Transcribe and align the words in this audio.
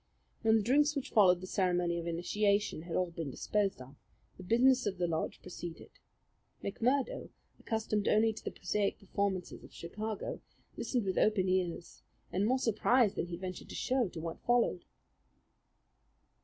When 0.41 0.55
the 0.57 0.63
drinks 0.63 0.95
which 0.95 1.11
followed 1.11 1.41
the 1.41 1.45
ceremony 1.45 1.99
of 1.99 2.07
initiation 2.07 2.81
had 2.81 2.95
all 2.95 3.11
been 3.11 3.29
disposed 3.29 3.79
of, 3.79 3.95
the 4.35 4.41
business 4.43 4.87
of 4.87 4.97
the 4.97 5.05
lodge 5.05 5.39
proceeded. 5.43 5.91
McMurdo, 6.63 7.29
accustomed 7.59 8.07
only 8.07 8.33
to 8.33 8.43
the 8.43 8.49
prosaic 8.49 8.97
performances 8.97 9.63
of 9.63 9.71
Chicago, 9.75 10.41
listened 10.75 11.05
with 11.05 11.19
open 11.19 11.47
ears 11.47 12.01
and 12.31 12.47
more 12.47 12.57
surprise 12.57 13.13
than 13.13 13.27
he 13.27 13.37
ventured 13.37 13.69
to 13.69 13.75
show 13.75 14.07
to 14.07 14.19
what 14.19 14.41
followed. 14.41 14.85